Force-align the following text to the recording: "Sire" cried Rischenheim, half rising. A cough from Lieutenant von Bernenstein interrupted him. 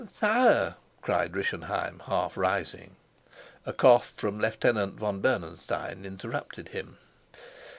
"Sire" 0.11 0.77
cried 1.03 1.35
Rischenheim, 1.35 2.01
half 2.07 2.35
rising. 2.35 2.95
A 3.67 3.71
cough 3.71 4.15
from 4.17 4.39
Lieutenant 4.39 4.95
von 4.95 5.21
Bernenstein 5.21 6.05
interrupted 6.05 6.69
him. 6.69 6.97